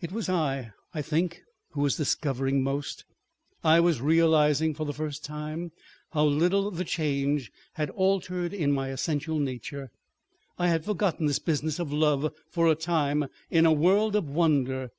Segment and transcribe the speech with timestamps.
[0.00, 3.04] It was I, I think, who was discovering most.
[3.64, 5.72] I was realizing for the first time
[6.12, 9.90] how little the Change had altered in my essential nature.
[10.60, 14.92] I had forgotten this business of love for a time in a world of wonder.